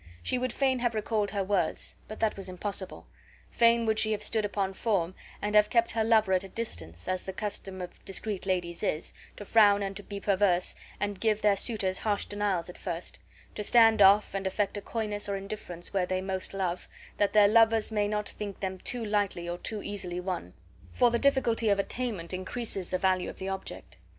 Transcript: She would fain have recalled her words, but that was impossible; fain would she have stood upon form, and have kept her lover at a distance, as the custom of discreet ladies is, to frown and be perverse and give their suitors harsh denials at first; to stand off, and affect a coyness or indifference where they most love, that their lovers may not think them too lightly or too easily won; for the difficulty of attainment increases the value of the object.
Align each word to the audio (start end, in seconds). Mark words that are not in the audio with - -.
She 0.23 0.39
would 0.39 0.51
fain 0.51 0.79
have 0.79 0.95
recalled 0.95 1.29
her 1.29 1.43
words, 1.43 1.93
but 2.07 2.19
that 2.21 2.35
was 2.35 2.49
impossible; 2.49 3.05
fain 3.51 3.85
would 3.85 3.99
she 3.99 4.13
have 4.13 4.23
stood 4.23 4.43
upon 4.45 4.73
form, 4.73 5.13
and 5.43 5.53
have 5.53 5.69
kept 5.69 5.91
her 5.91 6.03
lover 6.03 6.33
at 6.33 6.43
a 6.43 6.49
distance, 6.49 7.07
as 7.07 7.21
the 7.21 7.33
custom 7.33 7.81
of 7.83 8.03
discreet 8.03 8.47
ladies 8.47 8.81
is, 8.81 9.13
to 9.37 9.45
frown 9.45 9.83
and 9.83 10.09
be 10.09 10.19
perverse 10.19 10.73
and 10.99 11.19
give 11.19 11.43
their 11.43 11.55
suitors 11.55 11.99
harsh 11.99 12.25
denials 12.25 12.67
at 12.67 12.79
first; 12.79 13.19
to 13.53 13.63
stand 13.63 14.01
off, 14.01 14.33
and 14.33 14.47
affect 14.47 14.75
a 14.75 14.81
coyness 14.81 15.29
or 15.29 15.35
indifference 15.37 15.93
where 15.93 16.07
they 16.07 16.19
most 16.19 16.55
love, 16.55 16.89
that 17.19 17.33
their 17.33 17.47
lovers 17.47 17.91
may 17.91 18.07
not 18.07 18.27
think 18.27 18.59
them 18.59 18.79
too 18.79 19.05
lightly 19.05 19.47
or 19.47 19.59
too 19.59 19.83
easily 19.83 20.19
won; 20.19 20.53
for 20.91 21.11
the 21.11 21.19
difficulty 21.19 21.69
of 21.69 21.77
attainment 21.77 22.33
increases 22.33 22.89
the 22.89 22.97
value 22.97 23.29
of 23.29 23.37
the 23.37 23.49
object. 23.49 23.97